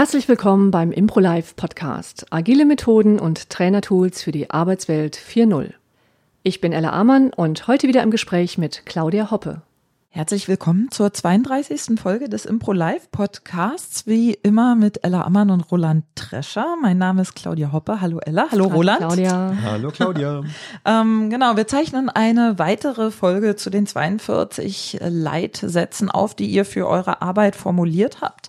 [0.00, 2.24] Herzlich willkommen beim ImproLife Podcast.
[2.30, 5.74] Agile Methoden und Trainertools für die Arbeitswelt 4.0.
[6.42, 9.60] Ich bin Ella Amann und heute wieder im Gespräch mit Claudia Hoppe.
[10.08, 12.00] Herzlich willkommen zur 32.
[12.00, 14.06] Folge des Impro Live Podcasts.
[14.06, 16.76] Wie immer mit Ella Ammann und Roland Trescher.
[16.80, 18.00] Mein Name ist Claudia Hoppe.
[18.00, 18.46] Hallo Ella.
[18.50, 18.98] Hallo, Hallo Roland.
[19.00, 19.54] Claudia.
[19.62, 20.42] Hallo Claudia.
[20.86, 26.88] ähm, genau, wir zeichnen eine weitere Folge zu den 42 Leitsätzen auf, die ihr für
[26.88, 28.48] eure Arbeit formuliert habt.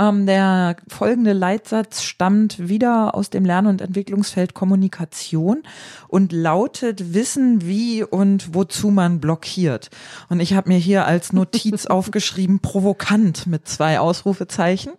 [0.00, 5.62] Ähm, der folgende Leitsatz stammt wieder aus dem Lern- und Entwicklungsfeld Kommunikation
[6.08, 9.90] und lautet Wissen, wie und wozu man blockiert.
[10.30, 14.92] Und ich habe mir hier als Notiz aufgeschrieben, provokant mit zwei Ausrufezeichen.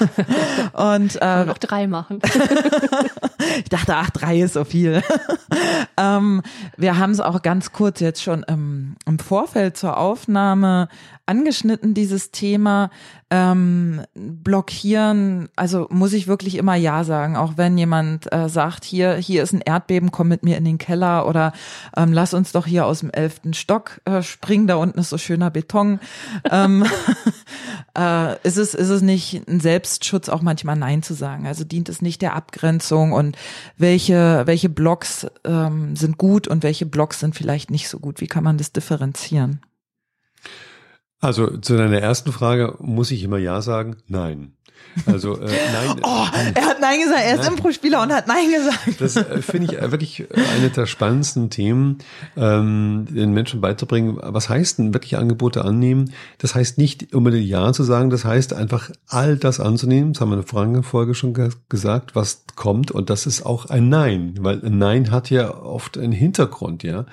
[0.74, 2.20] und äh, noch drei machen.
[3.58, 5.02] ich dachte, ach, drei ist so viel.
[5.96, 6.42] ähm,
[6.76, 10.88] wir haben es auch ganz kurz jetzt schon im, im Vorfeld zur Aufnahme
[11.26, 12.90] angeschnitten, dieses Thema
[13.30, 15.50] ähm, blockieren.
[15.56, 19.52] Also muss ich wirklich immer Ja sagen, auch wenn jemand äh, sagt, hier, hier ist
[19.52, 21.52] ein Erdbeben, komm mit mir in den Keller oder
[21.96, 25.18] ähm, lass uns doch hier aus dem elften Stock äh, springen, da unten ist so
[25.18, 26.00] schöner Beton.
[26.50, 26.84] ähm,
[27.98, 31.46] äh, ist, es, ist es nicht ein Selbstschutz, auch manchmal Nein zu sagen?
[31.46, 33.36] Also dient es nicht der Abgrenzung und
[33.76, 38.20] welche, welche Blocks ähm, sind gut und welche Blocks sind vielleicht nicht so gut?
[38.20, 39.60] Wie kann man das differenzieren?
[41.20, 43.96] Also zu deiner ersten Frage muss ich immer Ja sagen?
[44.06, 44.52] Nein.
[45.06, 45.96] Also äh, nein.
[46.02, 47.22] Oh, er hat Nein gesagt.
[47.24, 49.00] Er ist Impro-Spieler und hat Nein gesagt.
[49.00, 51.98] Das äh, finde ich wirklich eine der spannendsten Themen,
[52.36, 54.18] ähm, den Menschen beizubringen.
[54.20, 56.12] Was heißt denn wirklich Angebote annehmen?
[56.38, 58.10] Das heißt nicht unbedingt Ja zu sagen.
[58.10, 60.12] Das heißt einfach all das anzunehmen.
[60.12, 61.34] Das haben wir in der Fragenfolge schon
[61.68, 62.90] gesagt, was kommt.
[62.90, 66.82] Und das ist auch ein Nein, weil ein Nein hat ja oft einen Hintergrund.
[66.82, 67.06] Ja,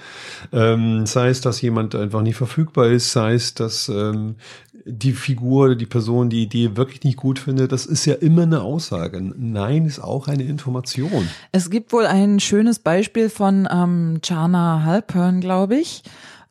[0.52, 4.36] ähm, sei es, dass jemand einfach nicht verfügbar ist, sei es, dass ähm,
[4.86, 8.62] die Figur, die Person, die Idee wirklich nicht gut findet, das ist ja immer eine
[8.62, 9.20] Aussage.
[9.20, 11.28] Nein ist auch eine Information.
[11.52, 16.04] Es gibt wohl ein schönes Beispiel von ähm, Chana Halpern, glaube ich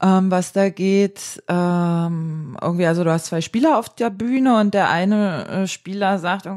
[0.02, 1.42] ähm, was da geht.
[1.48, 6.18] Ähm, irgendwie, also du hast zwei Spieler auf der Bühne und der eine äh, Spieler
[6.18, 6.54] sagt, ja,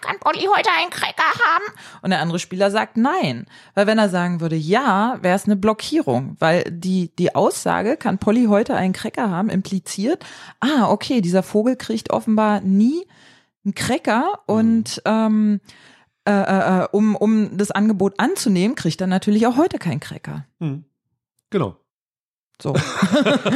[0.00, 1.64] kann Polly heute einen Cracker haben?
[2.02, 3.46] Und der andere Spieler sagt nein.
[3.74, 6.36] Weil wenn er sagen würde ja, wäre es eine Blockierung.
[6.38, 10.24] Weil die, die Aussage, kann Polly heute einen Cracker haben, impliziert,
[10.60, 13.06] ah, okay, dieser Vogel kriegt offenbar nie
[13.64, 15.12] einen Cracker und mhm.
[15.12, 15.60] ähm,
[16.28, 20.44] äh, äh, äh, um, um das Angebot anzunehmen, kriegt er natürlich auch heute keinen Cracker.
[20.58, 20.84] Mhm.
[21.48, 21.76] Genau.
[22.60, 22.74] So.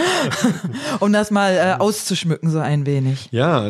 [1.00, 3.28] um das mal äh, auszuschmücken, so ein wenig.
[3.32, 3.68] Ja,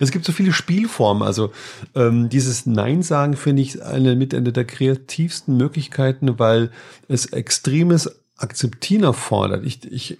[0.00, 1.22] es gibt so viele Spielformen.
[1.22, 1.52] Also
[1.94, 6.70] ähm, dieses Nein sagen finde ich eine mit einer der kreativsten Möglichkeiten, weil
[7.06, 9.64] es extremes Akzeptieren erfordert.
[9.64, 10.18] Ich, ich,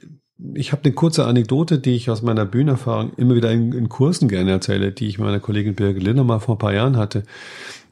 [0.54, 4.28] ich habe eine kurze Anekdote, die ich aus meiner Bühnenerfahrung immer wieder in, in Kursen
[4.28, 7.24] gerne erzähle, die ich meiner Kollegin Birgit Linner mal vor ein paar Jahren hatte.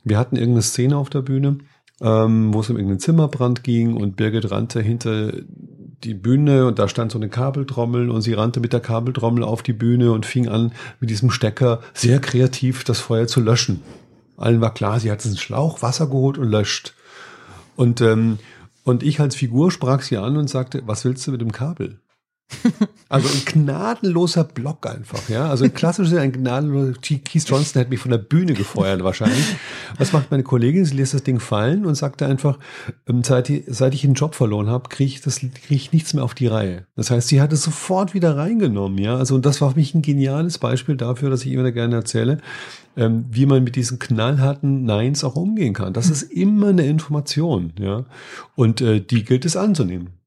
[0.05, 1.59] Wir hatten irgendeine Szene auf der Bühne,
[2.01, 5.33] ähm, wo es um irgendeinen Zimmerbrand ging und Birgit rannte hinter
[6.05, 9.63] die Bühne und da stand so eine Kabeltrommel und sie rannte mit der Kabeltrommel auf
[9.63, 13.83] die Bühne und fing an, mit diesem Stecker sehr kreativ das Feuer zu löschen.
[14.37, 16.95] Allen war klar, sie hat einen Schlauch, Wasser geholt und löscht.
[17.77, 18.39] Und, ähm,
[18.85, 22.01] und ich als Figur sprach sie an und sagte, was willst du mit dem Kabel?
[23.13, 25.51] Also ein gnadenloser Block einfach, ja.
[25.51, 29.45] Also ein klassischer, ein gnadenloser, Keith Johnson hätte mich von der Bühne gefeuert wahrscheinlich.
[29.99, 30.87] Was macht meine Kollegin?
[30.87, 32.59] Sie lässt das Ding fallen und sagte einfach,
[33.07, 36.15] ähm, seit, ich, seit ich einen Job verloren habe, kriege ich das, kriege ich nichts
[36.15, 36.87] mehr auf die Reihe.
[36.97, 39.17] Das heißt, sie hat es sofort wieder reingenommen, ja.
[39.19, 42.39] Also und das war für mich ein geniales Beispiel dafür, dass ich immer gerne erzähle,
[42.97, 45.93] ähm, wie man mit diesen knallharten Neins auch umgehen kann.
[45.93, 48.07] Das ist immer eine Information, ja.
[48.55, 50.22] Und äh, die gilt es anzunehmen.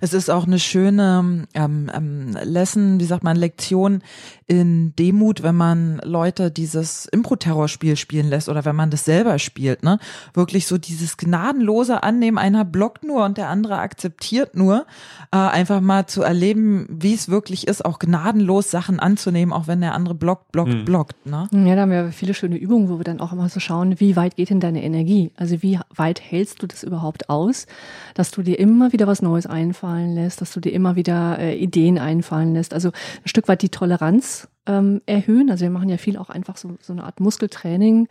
[0.00, 4.02] Es ist auch eine schöne ähm, ähm, Lesson, wie sagt man, Lektion
[4.46, 9.82] in Demut, wenn man Leute dieses Impro-Terror-Spiel spielen lässt oder wenn man das selber spielt,
[9.82, 9.98] ne?
[10.34, 14.86] Wirklich so dieses gnadenlose Annehmen, einer blockt nur und der andere akzeptiert nur,
[15.32, 19.80] äh, einfach mal zu erleben, wie es wirklich ist, auch gnadenlos Sachen anzunehmen, auch wenn
[19.80, 20.84] der andere blockt, blockt, mhm.
[20.84, 21.48] blockt, ne?
[21.50, 24.14] Ja, da haben wir viele schöne Übungen, wo wir dann auch immer so schauen, wie
[24.14, 25.32] weit geht denn deine Energie?
[25.36, 27.66] Also wie weit hältst du das überhaupt aus,
[28.14, 31.56] dass du dir immer wieder was Neues einfallen lässt, dass du dir immer wieder äh,
[31.56, 32.74] Ideen einfallen lässt.
[32.74, 35.50] Also ein Stück weit die Toleranz ähm, erhöhen.
[35.50, 38.08] Also wir machen ja viel auch einfach so, so eine Art Muskeltraining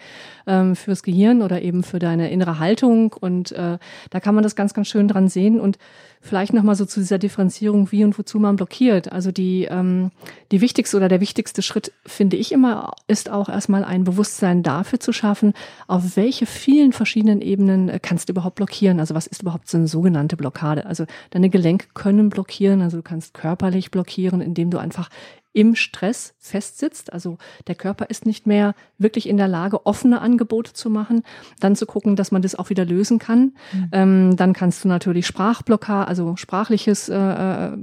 [0.47, 3.13] ähm, fürs Gehirn oder eben für deine innere Haltung.
[3.13, 3.77] Und äh,
[4.09, 5.59] da kann man das ganz, ganz schön dran sehen.
[5.59, 5.77] Und
[6.23, 9.11] vielleicht nochmal so zu dieser Differenzierung, wie und wozu man blockiert.
[9.11, 10.11] Also die, ähm,
[10.51, 14.99] die wichtigste oder der wichtigste Schritt, finde ich immer, ist auch erstmal ein Bewusstsein dafür
[14.99, 15.53] zu schaffen,
[15.87, 18.99] auf welche vielen verschiedenen Ebenen äh, kannst du überhaupt blockieren.
[18.99, 20.85] Also was ist überhaupt so eine sogenannte Blockade?
[20.85, 25.09] Also deine Gelenke können blockieren, also du kannst körperlich blockieren, indem du einfach
[25.53, 27.13] im Stress festsitzt.
[27.13, 31.23] Also der Körper ist nicht mehr wirklich in der Lage, offene Angebote zu machen.
[31.59, 33.53] Dann zu gucken, dass man das auch wieder lösen kann.
[33.71, 33.89] Mhm.
[33.91, 37.77] Ähm, dann kannst du natürlich Sprachblockade, also sprachliches, äh, äh,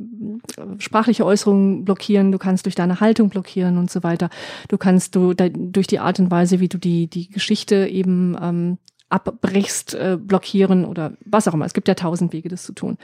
[0.78, 2.32] sprachliche Äußerungen blockieren.
[2.32, 4.30] Du kannst durch deine Haltung blockieren und so weiter.
[4.68, 8.36] Du kannst du da, durch die Art und Weise, wie du die die Geschichte eben
[8.40, 8.78] ähm,
[9.10, 11.66] abbrichst, äh, blockieren oder was auch immer.
[11.66, 12.96] Es gibt ja tausend Wege, das zu tun.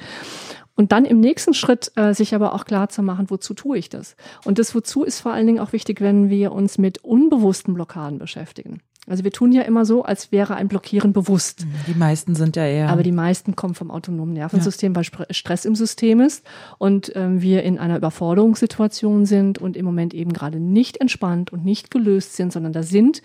[0.76, 3.88] Und dann im nächsten Schritt äh, sich aber auch klar zu machen, wozu tue ich
[3.88, 4.14] das?
[4.44, 8.18] Und das wozu ist vor allen Dingen auch wichtig, wenn wir uns mit unbewussten Blockaden
[8.18, 8.80] beschäftigen.
[9.08, 11.64] Also wir tun ja immer so, als wäre ein Blockieren bewusst.
[11.86, 12.88] Die meisten sind ja eher.
[12.88, 14.96] Aber die meisten kommen vom autonomen Nervensystem, ja.
[14.96, 16.44] weil Stress im System ist
[16.78, 21.64] und ähm, wir in einer Überforderungssituation sind und im Moment eben gerade nicht entspannt und
[21.64, 23.22] nicht gelöst sind, sondern da sind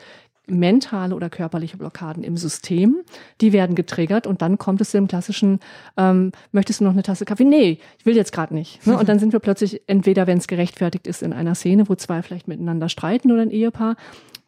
[0.47, 3.01] mentale oder körperliche Blockaden im System,
[3.41, 5.59] die werden getriggert und dann kommt es zu dem klassischen,
[5.97, 7.45] ähm, möchtest du noch eine Tasse Kaffee?
[7.45, 8.85] Nee, ich will jetzt gerade nicht.
[8.85, 8.97] Ne?
[8.97, 12.21] Und dann sind wir plötzlich, entweder wenn es gerechtfertigt ist in einer Szene, wo zwei
[12.21, 13.95] vielleicht miteinander streiten oder ein Ehepaar,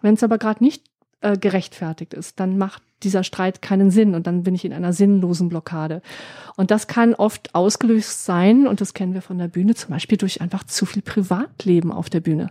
[0.02, 0.84] wenn es aber gerade nicht
[1.24, 4.94] äh, gerechtfertigt ist, dann macht dieser Streit keinen Sinn und dann bin ich in einer
[4.94, 6.02] sinnlosen Blockade.
[6.56, 10.18] Und das kann oft ausgelöst sein, und das kennen wir von der Bühne, zum Beispiel
[10.18, 12.50] durch einfach zu viel Privatleben auf der Bühne.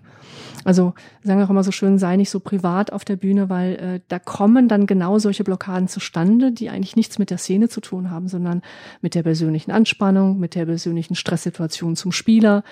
[0.64, 3.74] Also sagen wir auch immer so schön, sei nicht so privat auf der Bühne, weil
[3.74, 7.80] äh, da kommen dann genau solche Blockaden zustande, die eigentlich nichts mit der Szene zu
[7.80, 8.62] tun haben, sondern
[9.00, 12.64] mit der persönlichen Anspannung, mit der persönlichen Stresssituation zum Spieler.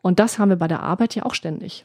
[0.00, 1.84] Und das haben wir bei der Arbeit ja auch ständig.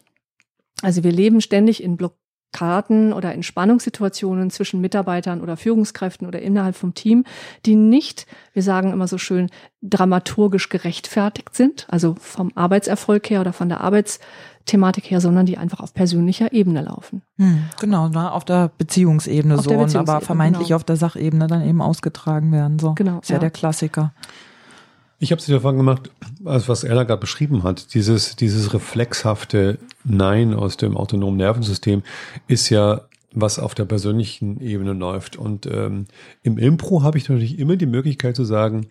[0.82, 2.16] Also wir leben ständig in Block
[2.52, 7.24] Karten oder Entspannungssituationen zwischen Mitarbeitern oder Führungskräften oder innerhalb vom Team,
[7.66, 9.50] die nicht, wir sagen immer so schön,
[9.82, 15.82] dramaturgisch gerechtfertigt sind, also vom Arbeitserfolg her oder von der Arbeitsthematik her, sondern die einfach
[15.82, 17.22] auf persönlicher Ebene laufen.
[17.38, 20.78] Hm, genau, na, auf der Beziehungsebene auf so, der Beziehungsebene, aber vermeintlich genau.
[20.78, 22.80] auf der Sachebene dann eben ausgetragen werden.
[22.80, 22.94] So.
[22.96, 23.20] Genau.
[23.20, 24.14] Ist ja, ja der Klassiker.
[25.20, 26.12] Ich habe es wieder gemacht,
[26.46, 27.94] als was Ella gerade beschrieben hat.
[27.96, 32.04] Dieses, dieses reflexhafte Nein aus dem autonomen Nervensystem
[32.48, 33.02] ist ja
[33.34, 35.36] was auf der persönlichen Ebene läuft.
[35.36, 36.06] Und ähm,
[36.44, 38.88] im Impro habe ich natürlich immer die Möglichkeit zu sagen,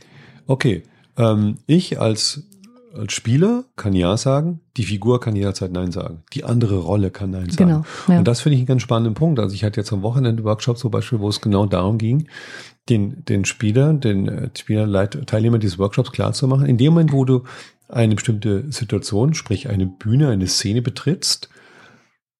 [0.47, 0.83] okay,
[1.17, 2.43] ähm, ich als,
[2.97, 7.31] als Spieler kann Ja sagen, die Figur kann jederzeit Nein sagen, die andere Rolle kann
[7.31, 7.69] Nein sagen.
[7.69, 8.19] Genau, ja.
[8.19, 9.39] Und das finde ich einen ganz spannenden Punkt.
[9.39, 12.29] Also ich hatte jetzt am Wochenende Workshop zum Beispiel, wo es genau darum ging,
[12.89, 17.45] den, den Spieler, den äh, Spieler, Teilnehmer dieses Workshops klarzumachen, in dem Moment, wo du
[17.89, 21.49] eine bestimmte Situation, sprich eine Bühne, eine Szene betrittst,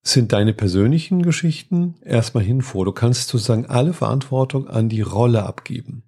[0.09, 2.85] sind deine persönlichen Geschichten erstmal hinvor.
[2.85, 6.03] Du kannst sozusagen alle Verantwortung an die Rolle abgeben.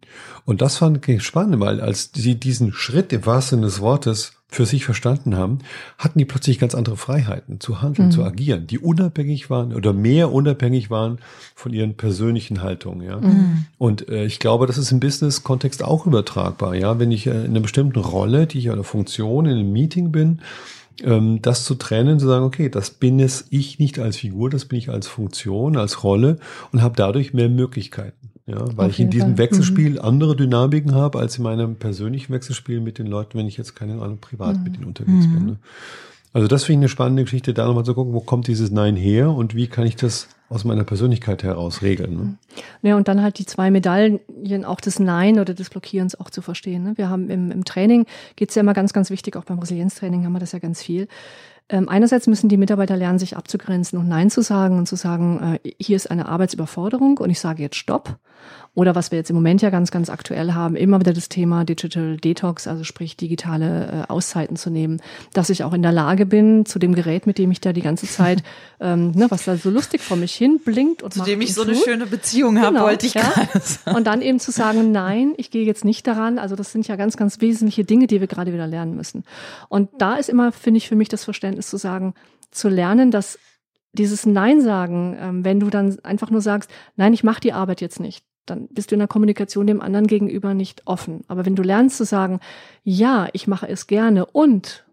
[0.44, 4.32] Und das fand ich spannend, weil als sie diesen Schritt im wahrsten Sinne des Wortes
[4.50, 5.58] für sich verstanden haben,
[5.98, 8.12] hatten die plötzlich ganz andere Freiheiten zu handeln, mhm.
[8.12, 11.18] zu agieren, die unabhängig waren oder mehr unabhängig waren
[11.54, 13.06] von ihren persönlichen Haltungen.
[13.06, 13.20] Ja?
[13.20, 13.66] Mhm.
[13.76, 16.74] Und äh, ich glaube, das ist im Business-Kontext auch übertragbar.
[16.74, 20.12] Ja, wenn ich äh, in einer bestimmten Rolle, die ich einer Funktion in einem Meeting
[20.12, 20.40] bin,
[21.02, 24.64] ähm, das zu trennen, zu sagen, okay, das bin es ich nicht als Figur, das
[24.64, 26.38] bin ich als Funktion, als Rolle
[26.72, 28.30] und habe dadurch mehr Möglichkeiten.
[28.46, 29.38] Ja, weil Auf ich in diesem Fall.
[29.38, 29.98] Wechselspiel mhm.
[30.00, 34.00] andere Dynamiken habe als in meinem persönlichen Wechselspiel mit den Leuten, wenn ich jetzt keine
[34.00, 34.62] Ahnung privat mhm.
[34.62, 35.34] mit ihnen unterwegs mhm.
[35.34, 35.46] bin.
[35.46, 35.56] Ne?
[36.32, 38.96] Also das finde ich eine spannende Geschichte, da nochmal zu gucken, wo kommt dieses Nein
[38.96, 42.16] her und wie kann ich das aus meiner Persönlichkeit heraus regeln.
[42.16, 42.34] Ne?
[42.82, 44.20] Ja, und dann halt die zwei Medaillen,
[44.64, 46.84] auch des Nein oder des Blockierens auch zu verstehen.
[46.84, 46.92] Ne?
[46.96, 48.06] Wir haben im, im Training,
[48.36, 51.08] geht's ja immer ganz, ganz wichtig, auch beim Resilienztraining haben wir das ja ganz viel,
[51.68, 55.72] einerseits müssen die Mitarbeiter lernen, sich abzugrenzen und Nein zu sagen und zu sagen, äh,
[55.78, 58.18] hier ist eine Arbeitsüberforderung und ich sage jetzt Stopp.
[58.78, 61.64] Oder was wir jetzt im Moment ja ganz, ganz aktuell haben, immer wieder das Thema
[61.64, 66.26] Digital Detox, also sprich digitale äh, Auszeiten zu nehmen, dass ich auch in der Lage
[66.26, 68.44] bin, zu dem Gerät, mit dem ich da die ganze Zeit,
[68.80, 71.64] ähm, ne, was da so lustig vor mich hin blinkt und zu dem ich so
[71.64, 71.72] tut.
[71.72, 73.22] eine schöne Beziehung habe, genau, wollte ich ja.
[73.60, 73.96] sagen.
[73.96, 76.38] Und dann eben zu sagen, nein, ich gehe jetzt nicht daran.
[76.38, 79.24] Also das sind ja ganz, ganz wesentliche Dinge, die wir gerade wieder lernen müssen.
[79.68, 82.14] Und da ist immer, finde ich, für mich das Verständnis zu sagen,
[82.50, 83.38] zu lernen, dass
[83.92, 87.80] dieses Nein sagen, ähm, wenn du dann einfach nur sagst, nein, ich mache die Arbeit
[87.80, 91.22] jetzt nicht, dann bist du in der Kommunikation dem anderen gegenüber nicht offen.
[91.28, 92.40] Aber wenn du lernst zu sagen,
[92.84, 94.86] ja, ich mache es gerne und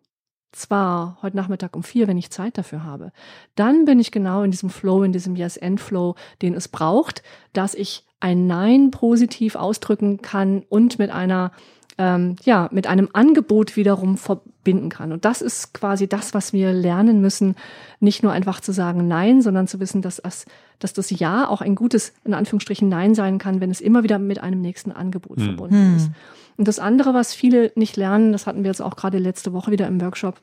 [0.52, 3.12] zwar heute Nachmittag um vier, wenn ich Zeit dafür habe,
[3.56, 8.06] dann bin ich genau in diesem Flow, in diesem Yes-End-Flow, den es braucht, dass ich
[8.22, 11.52] ein Nein positiv ausdrücken kann und mit einer
[11.98, 15.12] ähm, ja, mit einem Angebot wiederum verbinden kann.
[15.12, 17.56] Und das ist quasi das, was wir lernen müssen,
[18.00, 20.46] nicht nur einfach zu sagen Nein, sondern zu wissen, dass das,
[20.80, 24.20] dass das Ja auch ein gutes, in Anführungsstrichen, Nein sein kann, wenn es immer wieder
[24.20, 25.46] mit einem nächsten Angebot hm.
[25.46, 25.96] verbunden hm.
[25.96, 26.12] ist.
[26.58, 29.72] Und das andere, was viele nicht lernen, das hatten wir jetzt auch gerade letzte Woche
[29.72, 30.40] wieder im Workshop,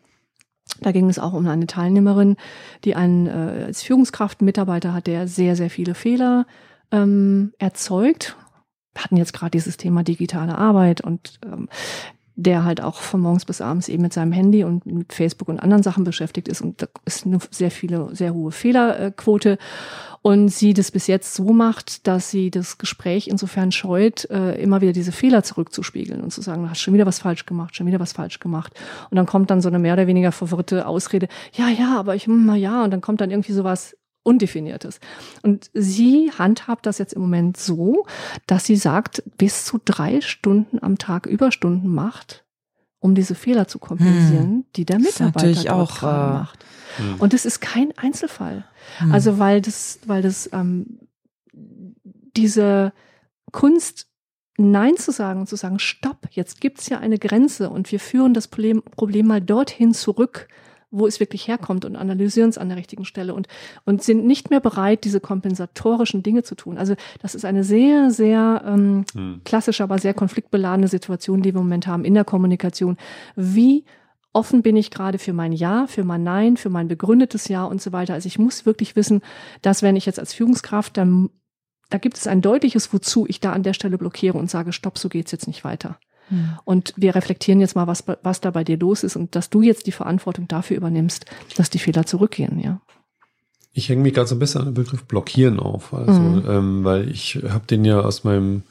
[0.81, 2.37] da ging es auch um eine Teilnehmerin,
[2.85, 6.47] die einen äh, als Führungskraft einen Mitarbeiter hat, der sehr, sehr viele Fehler
[6.91, 8.37] ähm, erzeugt
[8.95, 11.69] wir hatten jetzt gerade dieses Thema digitale Arbeit und ähm,
[12.35, 15.61] der halt auch von morgens bis abends eben mit seinem Handy und mit Facebook und
[15.61, 16.63] anderen Sachen beschäftigt ist.
[16.63, 19.59] Und da ist eine sehr viele, sehr hohe Fehlerquote.
[20.23, 24.81] Und sie das bis jetzt so macht, dass sie das Gespräch insofern scheut, äh, immer
[24.81, 27.87] wieder diese Fehler zurückzuspiegeln und zu sagen, du hast schon wieder was falsch gemacht, schon
[27.87, 28.73] wieder was falsch gemacht.
[29.11, 32.29] Und dann kommt dann so eine mehr oder weniger verwirrte Ausrede, ja, ja, aber ich,
[32.29, 35.01] na ja, und dann kommt dann irgendwie sowas, Undefiniertes.
[35.43, 38.07] Und sie handhabt das jetzt im Moment so,
[38.47, 42.45] dass sie sagt, bis zu drei Stunden am Tag Überstunden macht,
[43.01, 44.65] um diese Fehler zu kompensieren, hm.
[44.77, 46.65] die der Mitarbeiter auch äh, macht.
[46.97, 47.17] Hm.
[47.19, 48.65] Und es ist kein Einzelfall.
[48.99, 49.13] Hm.
[49.13, 51.01] Also weil das, weil das ähm,
[52.37, 52.93] diese
[53.51, 54.07] Kunst
[54.59, 58.35] Nein zu sagen und zu sagen, stopp, jetzt gibt's ja eine Grenze und wir führen
[58.35, 60.49] das Problem, Problem mal dorthin zurück,
[60.93, 63.49] wo es wirklich herkommt und analysieren es an der richtigen Stelle und,
[63.85, 66.79] und sind nicht mehr bereit, diese kompensatorischen Dinge zu tun.
[66.79, 69.41] Also das ist eine sehr, sehr ähm, hm.
[69.45, 72.99] klassische, aber sehr konfliktbeladene Situation, die wir im Moment haben in der Kommunikation.
[73.35, 73.85] Wie
[74.35, 77.83] offen bin ich gerade für mein Ja, für mein Nein, für mein begründetes Ja und
[77.83, 78.15] so weiter.
[78.15, 79.23] Also ich muss wirklich wissen,
[79.63, 81.31] dass wenn ich jetzt als Führungskraft, dann
[81.91, 84.99] da gibt es ein deutliches Wozu ich da an der Stelle blockiere und sage, stopp,
[84.99, 85.99] so geht's jetzt nicht weiter.
[86.29, 86.59] Hm.
[86.65, 89.63] Und wir reflektieren jetzt mal, was, was da bei dir los ist und dass du
[89.63, 91.27] jetzt die Verantwortung dafür übernimmst,
[91.57, 92.81] dass die Fehler zurückgehen, ja.
[93.75, 96.45] Ich hänge mich gerade so ein bisschen an den Begriff blockieren auf, also, mhm.
[96.47, 98.65] ähm, weil ich habe den ja aus meinem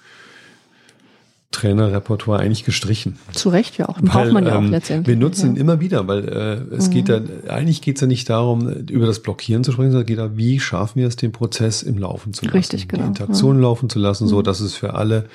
[1.51, 3.19] Trainerrepertoire eigentlich gestrichen.
[3.33, 3.97] Zu Recht, ja auch.
[3.97, 5.15] Weil, braucht man ja auch ähm, letztendlich.
[5.15, 5.51] Wir nutzen ja.
[5.51, 6.91] ihn immer wieder, weil äh, es mhm.
[6.91, 10.07] geht ja, eigentlich geht es ja nicht darum, über das Blockieren zu sprechen, sondern es
[10.07, 12.57] geht ja, wie schaffen wir es, den Prozess im Laufen zu lassen.
[12.57, 13.03] Richtig, genau.
[13.03, 13.63] Die Interaktion ja.
[13.63, 14.43] laufen zu lassen, so mhm.
[14.43, 15.25] dass es für alle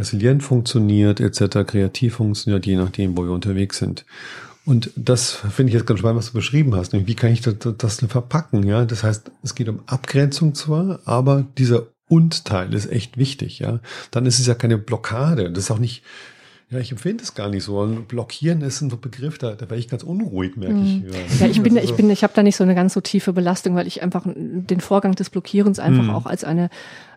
[0.00, 4.04] resilient funktioniert, etc., kreativ funktioniert, je nachdem, wo wir unterwegs sind.
[4.66, 6.92] Und das finde ich jetzt ganz spannend, was du beschrieben hast.
[6.92, 8.62] Wie kann ich das, das verpacken?
[8.66, 13.58] Ja, das heißt, es geht um Abgrenzung zwar, aber dieser Und-Teil ist echt wichtig.
[13.58, 13.80] Ja,
[14.10, 15.50] dann ist es ja keine Blockade.
[15.50, 16.02] Das ist auch nicht,
[16.70, 17.80] ja, ich empfinde es gar nicht so.
[17.80, 21.02] Und blockieren ist ein Begriff, da, da wäre ich ganz unruhig, merke ich.
[21.02, 21.10] Mhm.
[21.40, 23.74] Ja, ich bin, ich bin, ich habe da nicht so eine ganz so tiefe Belastung,
[23.74, 26.10] weil ich einfach den Vorgang des Blockierens einfach mhm.
[26.10, 26.70] auch als eine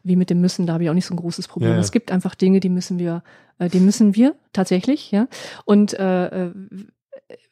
[0.03, 1.71] wie mit dem Müssen, da habe ich auch nicht so ein großes Problem.
[1.71, 1.81] Ja, ja.
[1.81, 3.23] Es gibt einfach Dinge, die müssen wir,
[3.57, 5.27] äh, die müssen wir tatsächlich, ja.
[5.65, 6.51] Und äh, äh,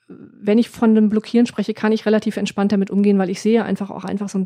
[0.08, 3.63] wenn ich von dem Blockieren spreche, kann ich relativ entspannt damit umgehen, weil ich sehe
[3.63, 4.46] einfach auch einfach so ein,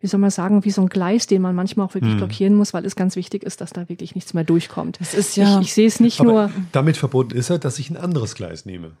[0.00, 2.18] wie soll man sagen, wie so ein Gleis, den man manchmal auch wirklich hm.
[2.18, 5.00] blockieren muss, weil es ganz wichtig ist, dass da wirklich nichts mehr durchkommt.
[5.00, 5.60] Das ist ja.
[5.60, 6.50] Ich, ich sehe es nicht Aber nur.
[6.72, 8.92] Damit verbunden ist er, dass ich ein anderes Gleis nehme.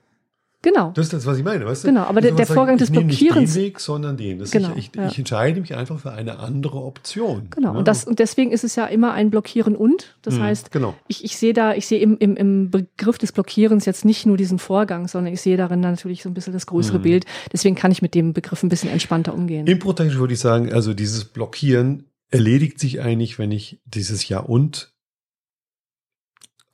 [0.64, 0.92] Genau.
[0.94, 1.88] Das ist das, was ich meine, weißt du?
[1.88, 3.54] Genau, aber der, der Vorgang des Blockierens.
[3.54, 4.42] Nicht den Weg, sondern den.
[4.50, 5.08] Genau, ich, ich, ja.
[5.08, 7.48] ich, entscheide mich einfach für eine andere Option.
[7.50, 7.72] Genau.
[7.72, 7.78] Ja.
[7.78, 10.16] Und, das, und deswegen ist es ja immer ein Blockieren und.
[10.22, 10.94] Das hm, heißt, genau.
[11.06, 14.38] ich, ich sehe da, ich sehe im, im, im Begriff des Blockierens jetzt nicht nur
[14.38, 17.02] diesen Vorgang, sondern ich sehe darin natürlich so ein bisschen das größere hm.
[17.02, 17.26] Bild.
[17.52, 19.66] Deswegen kann ich mit dem Begriff ein bisschen entspannter umgehen.
[19.66, 24.93] Improtechnisch würde ich sagen, also dieses Blockieren erledigt sich eigentlich, wenn ich dieses Ja und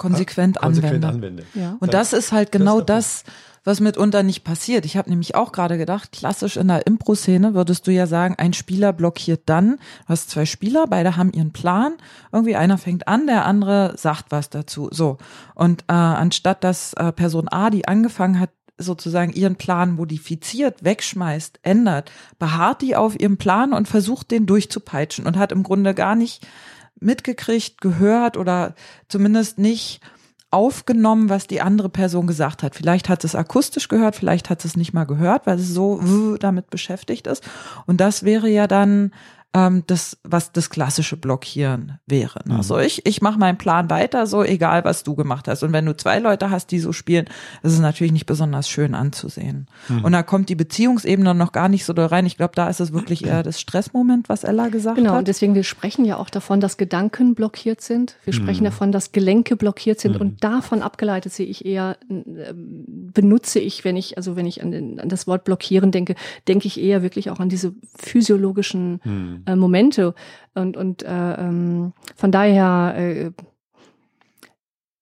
[0.01, 1.09] konsequent, konsequent anwende.
[1.09, 1.45] anwende.
[1.55, 1.77] Ja.
[1.79, 4.87] Und das ist halt genau das, das was mitunter nicht passiert.
[4.87, 8.55] Ich habe nämlich auch gerade gedacht, klassisch in der Impro-Szene würdest du ja sagen, ein
[8.55, 9.77] Spieler blockiert dann.
[9.77, 11.93] Du hast zwei Spieler, beide haben ihren Plan.
[12.33, 14.89] Irgendwie einer fängt an, der andere sagt was dazu.
[14.91, 15.19] So.
[15.55, 21.61] Und äh, anstatt dass äh, Person A, die angefangen hat, sozusagen ihren Plan modifiziert, wegschmeißt,
[21.63, 26.15] ändert, beharrt die auf ihrem Plan und versucht den durchzupeitschen und hat im Grunde gar
[26.15, 26.47] nicht
[27.01, 28.75] mitgekriegt, gehört oder
[29.09, 30.01] zumindest nicht
[30.51, 32.75] aufgenommen, was die andere Person gesagt hat.
[32.75, 36.71] Vielleicht hat es akustisch gehört, vielleicht hat es nicht mal gehört, weil es so damit
[36.71, 37.49] beschäftigt ist.
[37.87, 39.13] Und das wäre ja dann
[39.53, 42.41] ähm, das, was das klassische Blockieren wäre.
[42.45, 42.53] Mhm.
[42.53, 45.65] Also ich, ich mache meinen Plan weiter, so egal, was du gemacht hast.
[45.65, 47.27] Und wenn du zwei Leute hast, die so spielen,
[47.65, 49.67] ist es natürlich nicht besonders schön anzusehen.
[49.89, 50.05] Mhm.
[50.05, 52.27] Und da kommt die Beziehungsebene noch gar nicht so da rein.
[52.27, 55.13] Ich glaube, da ist es wirklich eher das Stressmoment, was Ella gesagt genau, hat.
[55.13, 58.17] Genau, und deswegen, wir sprechen ja auch davon, dass Gedanken blockiert sind.
[58.25, 58.67] Wir sprechen mhm.
[58.67, 60.21] davon, dass Gelenke blockiert sind.
[60.21, 60.37] Und mhm.
[60.37, 65.09] davon abgeleitet sehe ich eher, äh, benutze ich, wenn ich, also wenn ich an, an
[65.09, 66.15] das Wort blockieren denke,
[66.47, 70.15] denke ich eher wirklich auch an diese physiologischen mhm äh, Momente.
[70.55, 73.31] Und, und äh, ähm, von daher, äh,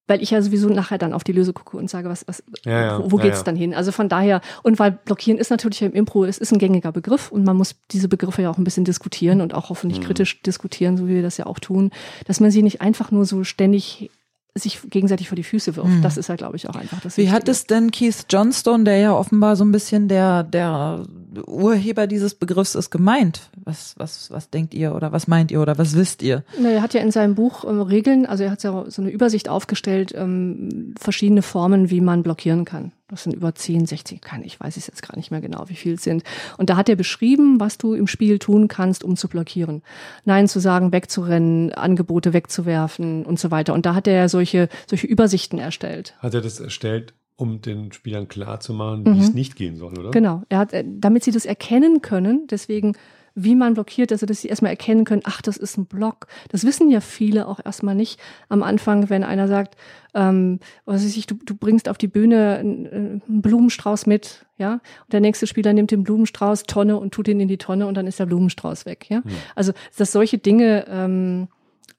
[0.09, 2.81] weil ich ja sowieso nachher dann auf die Löse gucke und sage, was, was, ja,
[2.81, 2.99] ja.
[2.99, 3.75] wo, wo geht's ja, dann hin?
[3.75, 7.31] Also von daher, und weil blockieren ist natürlich im Impro, es ist ein gängiger Begriff
[7.31, 10.05] und man muss diese Begriffe ja auch ein bisschen diskutieren und auch hoffentlich mhm.
[10.05, 11.91] kritisch diskutieren, so wie wir das ja auch tun,
[12.27, 14.11] dass man sie nicht einfach nur so ständig
[14.55, 15.89] sich gegenseitig vor die Füße wirft.
[15.89, 16.03] Mhm.
[16.03, 17.17] Das ist ja, glaube ich, auch einfach das.
[17.17, 17.37] Wie Wichtige.
[17.37, 21.05] hat es denn Keith Johnstone, der ja offenbar so ein bisschen der, der
[21.47, 23.51] Urheber dieses Begriffs ist gemeint?
[23.65, 26.45] Was, was, was denkt ihr oder was meint ihr oder was wisst ihr?
[26.61, 29.11] Na, er hat ja in seinem Buch ähm, Regeln, also er hat ja so eine
[29.11, 32.93] Übersicht aufgestellt, ähm, verschiedene Formen, wie man blockieren kann.
[33.11, 35.77] Das sind über 10, 16, kann ich weiß es jetzt gar nicht mehr genau, wie
[35.77, 36.25] viel es sind.
[36.59, 39.83] Und da hat er beschrieben, was du im Spiel tun kannst, um zu blockieren.
[40.27, 43.73] Nein zu sagen, wegzurennen, Angebote wegzuwerfen und so weiter.
[43.73, 46.15] Und da hat er solche, solche Übersichten erstellt.
[46.19, 49.21] Hat er das erstellt, um den Spielern klarzumachen, wie mhm.
[49.21, 50.11] es nicht gehen soll, oder?
[50.11, 50.43] Genau.
[50.49, 52.95] Er hat, äh, damit sie das erkennen können, deswegen
[53.41, 56.27] wie man blockiert, also dass sie erstmal erkennen können, ach, das ist ein Block.
[56.49, 58.19] Das wissen ja viele auch erstmal nicht
[58.49, 59.77] am Anfang, wenn einer sagt,
[60.15, 64.73] ähm, was weiß ich, du, du bringst auf die Bühne einen, einen Blumenstrauß mit, ja,
[64.73, 67.95] und der nächste Spieler nimmt den Blumenstrauß, Tonne und tut ihn in die Tonne und
[67.95, 69.19] dann ist der Blumenstrauß weg, ja.
[69.19, 69.31] Hm.
[69.55, 71.47] Also, dass solche Dinge ähm,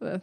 [0.01, 0.19] äh,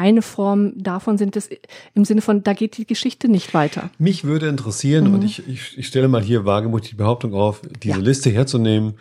[0.00, 1.50] eine Form davon sind es
[1.94, 3.90] im Sinne von, da geht die Geschichte nicht weiter.
[3.98, 5.14] Mich würde interessieren, mhm.
[5.14, 8.02] und ich, ich, ich stelle mal hier wagemutig die Behauptung auf, diese ja.
[8.02, 8.94] Liste herzunehmen,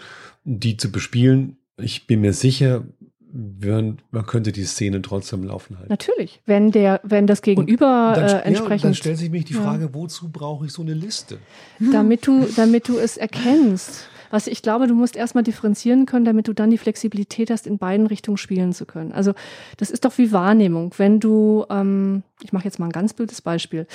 [0.43, 1.57] die zu bespielen.
[1.77, 2.83] Ich bin mir sicher,
[3.31, 5.89] man könnte die Szene trotzdem laufen halten.
[5.89, 8.83] Natürlich, wenn der, wenn das Gegenüber dann, äh, entsprechend.
[8.83, 9.93] Ja, dann stellt sich mich die Frage, ja.
[9.93, 11.37] wozu brauche ich so eine Liste?
[11.79, 14.09] Damit du, damit du es erkennst.
[14.29, 17.77] Was ich glaube, du musst erstmal differenzieren können, damit du dann die Flexibilität hast, in
[17.77, 19.11] beiden Richtungen spielen zu können.
[19.11, 19.33] Also
[19.77, 20.93] das ist doch wie Wahrnehmung.
[20.97, 23.87] Wenn du, ähm, ich mache jetzt mal ein ganz blödes Beispiel.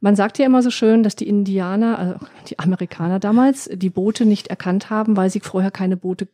[0.00, 2.14] Man sagt ja immer so schön, dass die Indianer, also
[2.48, 6.28] die Amerikaner damals, die Boote nicht erkannt haben, weil sie vorher keine Boote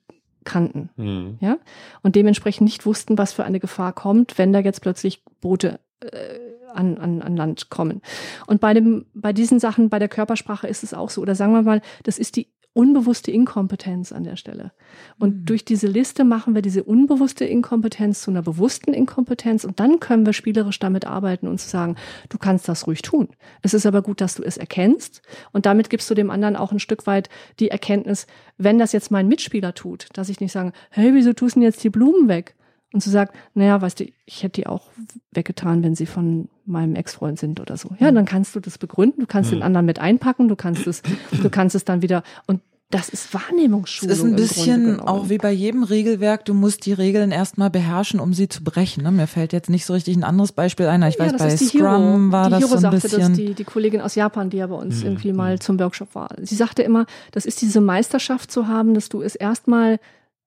[0.45, 0.91] kannten.
[0.97, 1.39] Mhm.
[1.41, 1.59] Ja?
[2.03, 6.39] Und dementsprechend nicht wussten, was für eine Gefahr kommt, wenn da jetzt plötzlich Boote äh,
[6.75, 8.03] an, an, an Land kommen.
[8.47, 11.21] Und bei, dem, bei diesen Sachen, bei der Körpersprache ist es auch so.
[11.21, 14.73] Oder sagen wir mal, das ist die unbewusste Inkompetenz an der Stelle.
[15.19, 15.45] Und mhm.
[15.45, 20.25] durch diese Liste machen wir diese unbewusste Inkompetenz zu einer bewussten Inkompetenz und dann können
[20.25, 21.97] wir spielerisch damit arbeiten und zu sagen,
[22.29, 23.29] du kannst das ruhig tun.
[23.63, 26.73] Es ist aber gut, dass du es erkennst und damit gibst du dem anderen auch
[26.73, 27.29] ein Stück weit
[27.61, 28.27] die Erkenntnis,
[28.57, 31.69] wenn das jetzt mein Mitspieler tut, dass ich nicht sagen, hey, wieso tust du denn
[31.69, 32.55] jetzt die Blumen weg?
[32.93, 34.91] Und zu sagen, naja, weißt du, ich hätte die auch
[35.33, 37.91] weggetan, wenn sie von meinem Ex-Freund sind oder so.
[37.99, 39.57] Ja, dann kannst du das begründen, du kannst mhm.
[39.57, 41.03] den anderen mit einpacken, du kannst es,
[41.43, 42.61] du kannst es dann wieder und
[42.93, 44.13] das ist Wahrnehmungsschulung.
[44.13, 48.21] Es ist ein bisschen auch wie bei jedem Regelwerk, du musst die Regeln erstmal beherrschen,
[48.21, 49.03] um sie zu brechen.
[49.03, 49.11] Ne?
[49.11, 51.03] Mir fällt jetzt nicht so richtig ein anderes Beispiel ein.
[51.05, 52.33] Ich ja, weiß, bei Scrum Hero.
[52.33, 53.21] war die das Hero so ein sagte bisschen.
[53.21, 55.07] Das, die, die Kollegin aus Japan, die ja bei uns mhm.
[55.07, 56.29] irgendwie mal zum Workshop war.
[56.43, 59.99] Sie sagte immer, das ist diese Meisterschaft zu haben, dass du es erstmal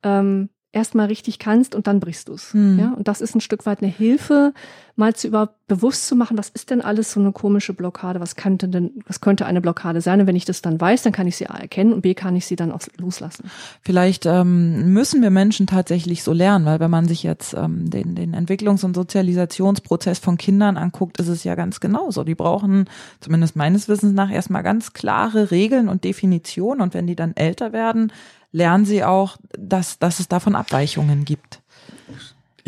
[0.04, 2.54] ähm, erstmal richtig kannst und dann brichst du es.
[2.54, 2.78] Hm.
[2.78, 4.54] Ja, und das ist ein Stück weit eine Hilfe,
[4.96, 8.36] mal zu über bewusst zu machen, was ist denn alles so eine komische Blockade, was
[8.36, 10.22] könnte denn, was könnte eine Blockade sein?
[10.22, 12.36] Und wenn ich das dann weiß, dann kann ich sie A erkennen und B kann
[12.36, 13.50] ich sie dann auch loslassen.
[13.82, 18.14] Vielleicht ähm, müssen wir Menschen tatsächlich so lernen, weil wenn man sich jetzt ähm, den,
[18.16, 22.24] den Entwicklungs- und Sozialisationsprozess von Kindern anguckt, ist es ja ganz genauso.
[22.24, 22.86] Die brauchen
[23.22, 27.74] zumindest meines Wissens nach erstmal ganz klare Regeln und Definitionen und wenn die dann älter
[27.74, 28.12] werden,
[28.56, 31.62] lernen sie auch, dass, dass es davon Abweichungen gibt.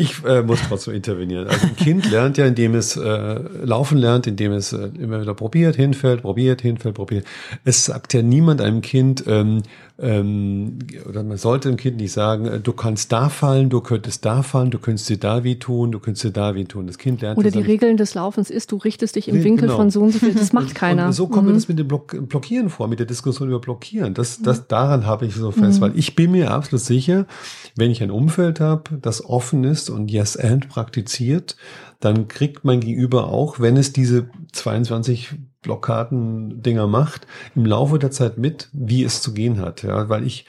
[0.00, 1.48] Ich äh, muss trotzdem intervenieren.
[1.48, 5.34] Also ein Kind lernt ja, indem es äh, laufen lernt, indem es äh, immer wieder
[5.34, 7.26] probiert, hinfällt, probiert, hinfällt, probiert.
[7.64, 9.62] Es sagt ja niemand einem Kind, ähm,
[10.00, 14.24] ähm, oder man sollte dem Kind nicht sagen, äh, du kannst da fallen, du könntest
[14.24, 16.86] da fallen, du könntest dir da wie tun, du könntest dir da wie tun.
[16.86, 19.78] Das Kind lernt Oder die Regeln des Laufens ist, du richtest dich im Winkel genau.
[19.78, 20.34] von so und so viel.
[20.34, 21.06] Das macht keiner.
[21.06, 21.48] Und so kommt mhm.
[21.48, 24.14] mir das mit dem Block Blockieren vor, mit der Diskussion über Blockieren.
[24.14, 25.82] Das, das, daran habe ich so fest, mhm.
[25.82, 27.26] weil ich bin mir absolut sicher,
[27.74, 31.56] wenn ich ein Umfeld habe, das offen ist und Yes and praktiziert,
[32.00, 38.38] dann kriegt mein Gegenüber auch, wenn es diese 22 Blockaden-Dinger macht, im Laufe der Zeit
[38.38, 39.82] mit, wie es zu gehen hat.
[39.82, 40.46] Ja, weil ich,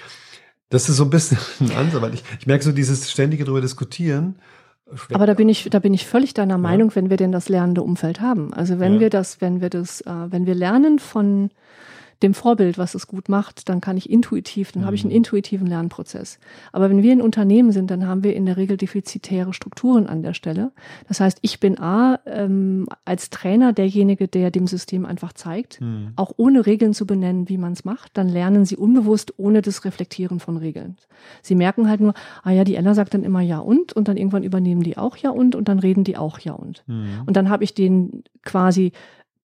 [0.69, 3.61] das ist so ein bisschen ein Ansatz, weil ich, ich merke so dieses ständige darüber
[3.61, 4.35] diskutieren.
[5.13, 7.83] Aber da bin ich, da bin ich völlig deiner Meinung, wenn wir denn das lernende
[7.83, 8.53] Umfeld haben.
[8.53, 8.99] Also wenn ja.
[9.01, 11.51] wir das, wenn wir das, äh, wenn wir lernen von
[12.21, 14.85] dem Vorbild, was es gut macht, dann kann ich intuitiv, dann mhm.
[14.85, 15.17] habe ich einen mhm.
[15.17, 16.39] intuitiven Lernprozess.
[16.73, 20.21] Aber wenn wir in Unternehmen sind, dann haben wir in der Regel defizitäre Strukturen an
[20.21, 20.71] der Stelle.
[21.07, 26.11] Das heißt, ich bin A, ähm, als Trainer derjenige, der dem System einfach zeigt, mhm.
[26.15, 29.85] auch ohne Regeln zu benennen, wie man es macht, dann lernen sie unbewusst ohne das
[29.85, 30.97] Reflektieren von Regeln.
[31.41, 34.17] Sie merken halt nur, ah ja, die Ella sagt dann immer ja und und dann
[34.17, 36.83] irgendwann übernehmen die auch ja und und dann reden die auch ja und.
[36.87, 37.23] Mhm.
[37.25, 38.91] Und dann habe ich den quasi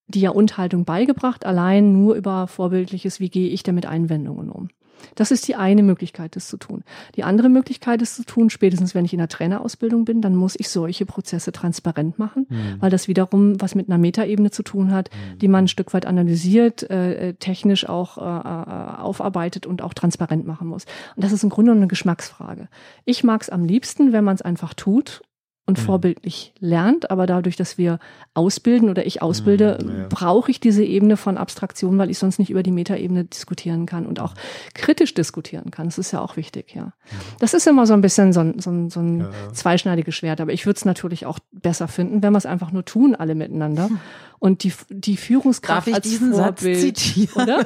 [0.07, 4.69] die Ja-und-Haltung beigebracht, allein nur über vorbildliches, wie gehe ich denn mit Einwendungen um.
[5.15, 6.83] Das ist die eine Möglichkeit, das zu tun.
[7.15, 10.55] Die andere Möglichkeit, das zu tun, spätestens wenn ich in der Trainerausbildung bin, dann muss
[10.57, 12.75] ich solche Prozesse transparent machen, mhm.
[12.79, 15.39] weil das wiederum was mit einer Metaebene zu tun hat, mhm.
[15.39, 20.47] die man ein Stück weit analysiert, äh, technisch auch äh, äh aufarbeitet und auch transparent
[20.47, 20.85] machen muss.
[21.15, 22.67] Und das ist im Grunde eine Geschmacksfrage.
[23.03, 25.21] Ich mag es am liebsten, wenn man es einfach tut
[25.67, 25.83] und mhm.
[25.83, 27.99] vorbildlich lernt, aber dadurch, dass wir
[28.35, 30.05] ausbilden oder ich ausbilde, mhm, ja.
[30.09, 34.05] brauche ich diese Ebene von Abstraktion, weil ich sonst nicht über die Metaebene diskutieren kann
[34.05, 34.35] und auch
[34.75, 35.87] kritisch diskutieren kann.
[35.87, 36.93] Das ist ja auch wichtig, ja.
[37.39, 39.53] Das ist immer so ein bisschen so ein, so ein, so ein ja, ja.
[39.53, 42.85] zweischneidiges Schwert, aber ich würde es natürlich auch besser finden, wenn wir es einfach nur
[42.85, 43.89] tun, alle miteinander.
[44.37, 47.33] Und die, die Führungskraft Darf ich als diesen Vorbild, Satz zitieren?
[47.43, 47.65] oder?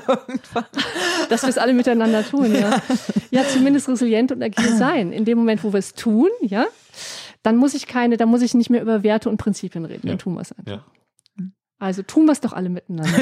[1.30, 2.82] Dass wir es alle miteinander tun, ja.
[3.32, 5.12] Ja, zumindest resilient und agil sein.
[5.12, 6.66] In dem Moment, wo wir es tun, ja,
[7.44, 10.08] dann muss ich keine, dann muss ich nicht mehr über Werte und Prinzipien reden.
[10.08, 10.14] Ja.
[10.14, 10.72] Dann tun wir es einfach.
[10.72, 10.86] Ja.
[11.82, 13.20] Also tun wir es doch alle miteinander.